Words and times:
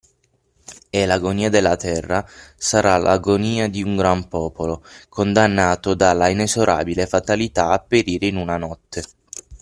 E 0.89 1.05
l’agonia 1.05 1.49
della 1.49 1.75
terra 1.75 2.27
sarà 2.57 2.97
l’agonia 2.97 3.67
di 3.67 3.83
un 3.83 3.95
gran 3.95 4.27
popolo, 4.29 4.83
condannato 5.09 5.93
dalla 5.93 6.27
inesorabile 6.27 7.05
fatalità 7.05 7.69
a 7.69 7.77
perire 7.77 8.25
in 8.25 8.37
una 8.37 8.57
notte! 8.57 9.03